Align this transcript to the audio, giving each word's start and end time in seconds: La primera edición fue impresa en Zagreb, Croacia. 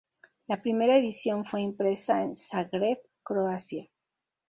La 0.47 0.59
primera 0.59 0.97
edición 0.97 1.43
fue 1.45 1.61
impresa 1.61 2.23
en 2.23 2.33
Zagreb, 2.33 2.97
Croacia. 3.21 3.87